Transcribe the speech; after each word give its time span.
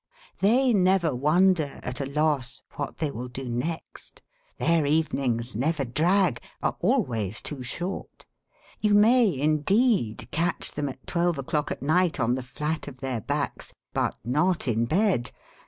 They 0.39 0.73
never 0.73 1.13
wonder, 1.13 1.79
at 1.83 2.01
a 2.01 2.07
loss, 2.07 2.63
what 2.71 2.97
they 2.97 3.11
will 3.11 3.27
do 3.27 3.47
next. 3.47 4.23
Their 4.57 4.83
evenings 4.87 5.55
never 5.55 5.85
drag 5.85 6.41
are 6.63 6.75
always 6.79 7.39
too 7.39 7.61
short. 7.61 8.25
You 8.79 8.95
may, 8.95 9.31
indeed, 9.31 10.27
catch 10.31 10.71
them 10.71 10.89
at 10.89 11.05
twelve 11.05 11.37
o'clock 11.37 11.69
at 11.69 11.83
night 11.83 12.19
on 12.19 12.33
the 12.33 12.41
flat 12.41 12.87
of 12.87 12.99
their 12.99 13.21
backs; 13.21 13.75
but 13.93 14.15
not 14.25 14.67
in 14.67 14.85
bed! 14.85 15.29